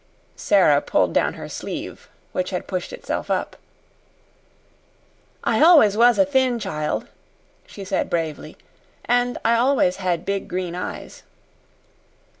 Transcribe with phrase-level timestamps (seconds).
[0.35, 3.55] Sara pulled down her sleeve, which had pushed itself up.
[5.43, 7.07] "I always was a thin child,"
[7.67, 8.57] she said bravely,
[9.05, 11.21] "and I always had big green eyes."